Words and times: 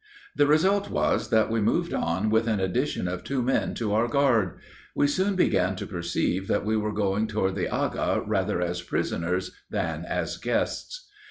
The 0.35 0.47
result 0.47 0.89
was, 0.89 1.29
that 1.29 1.51
we 1.51 1.61
moved 1.61 1.93
on 1.93 2.31
with 2.31 2.47
an 2.47 2.59
addition 2.59 3.07
of 3.07 3.23
two 3.23 3.43
men 3.43 3.75
to 3.75 3.93
our 3.93 4.07
guard. 4.07 4.57
We 4.95 5.05
soon 5.05 5.35
began 5.35 5.75
to 5.75 5.85
perceive 5.85 6.47
that 6.47 6.65
we 6.65 6.75
were 6.75 6.91
going 6.91 7.27
toward 7.27 7.53
the 7.53 7.71
Agha 7.71 8.23
rather 8.25 8.63
as 8.63 8.81
prisoners 8.81 9.51
than 9.69 10.03
as 10.05 10.37
guests. 10.37 11.07